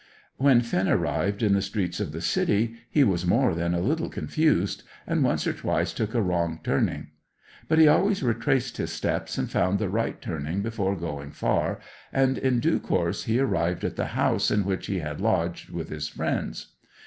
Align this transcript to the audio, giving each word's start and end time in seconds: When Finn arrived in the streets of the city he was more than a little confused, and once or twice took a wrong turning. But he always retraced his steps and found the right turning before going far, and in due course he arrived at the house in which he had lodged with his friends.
When 0.37 0.61
Finn 0.61 0.87
arrived 0.87 1.43
in 1.43 1.53
the 1.53 1.61
streets 1.61 1.99
of 1.99 2.11
the 2.11 2.21
city 2.21 2.73
he 2.89 3.03
was 3.03 3.23
more 3.23 3.53
than 3.53 3.75
a 3.75 3.79
little 3.79 4.09
confused, 4.09 4.81
and 5.05 5.23
once 5.23 5.45
or 5.45 5.53
twice 5.53 5.93
took 5.93 6.15
a 6.15 6.21
wrong 6.23 6.59
turning. 6.63 7.09
But 7.67 7.77
he 7.77 7.87
always 7.87 8.23
retraced 8.23 8.77
his 8.77 8.91
steps 8.91 9.37
and 9.37 9.47
found 9.51 9.77
the 9.77 9.89
right 9.89 10.19
turning 10.19 10.63
before 10.63 10.95
going 10.95 11.29
far, 11.29 11.79
and 12.11 12.39
in 12.39 12.59
due 12.59 12.79
course 12.79 13.25
he 13.25 13.39
arrived 13.39 13.83
at 13.83 13.95
the 13.95 14.05
house 14.17 14.49
in 14.49 14.65
which 14.65 14.87
he 14.87 14.97
had 15.01 15.21
lodged 15.21 15.69
with 15.69 15.89
his 15.89 16.07
friends. 16.07 16.73